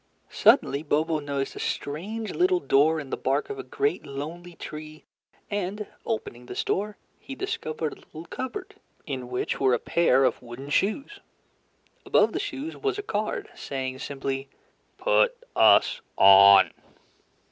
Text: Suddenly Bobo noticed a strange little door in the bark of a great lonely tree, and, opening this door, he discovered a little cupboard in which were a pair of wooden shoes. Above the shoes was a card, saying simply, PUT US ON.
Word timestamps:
Suddenly 0.31 0.81
Bobo 0.81 1.19
noticed 1.19 1.55
a 1.55 1.59
strange 1.59 2.33
little 2.33 2.59
door 2.59 2.99
in 2.99 3.11
the 3.11 3.15
bark 3.15 3.51
of 3.51 3.59
a 3.59 3.63
great 3.63 4.03
lonely 4.03 4.55
tree, 4.55 5.05
and, 5.51 5.85
opening 6.07 6.47
this 6.47 6.63
door, 6.63 6.97
he 7.19 7.35
discovered 7.35 7.93
a 7.93 7.97
little 7.97 8.25
cupboard 8.25 8.77
in 9.05 9.29
which 9.29 9.59
were 9.59 9.75
a 9.75 9.79
pair 9.79 10.23
of 10.23 10.41
wooden 10.41 10.71
shoes. 10.71 11.19
Above 12.03 12.33
the 12.33 12.39
shoes 12.39 12.75
was 12.75 12.97
a 12.97 13.03
card, 13.03 13.47
saying 13.53 13.99
simply, 13.99 14.49
PUT 14.97 15.37
US 15.55 16.01
ON. 16.17 16.71